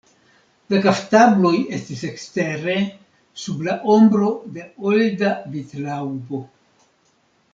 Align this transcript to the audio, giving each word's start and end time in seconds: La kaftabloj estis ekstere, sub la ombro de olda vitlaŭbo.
La 0.73 0.77
kaftabloj 0.85 1.51
estis 1.79 1.99
ekstere, 2.07 2.77
sub 3.43 3.61
la 3.69 3.75
ombro 3.97 4.31
de 4.57 4.65
olda 4.93 5.31
vitlaŭbo. 5.57 6.41